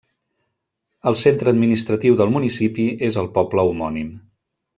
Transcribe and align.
El 1.11 1.17
centre 1.23 1.51
administratiu 1.55 2.17
del 2.23 2.33
municipi 2.37 2.87
és 3.09 3.21
el 3.25 3.31
poble 3.37 3.69
homònim. 3.71 4.11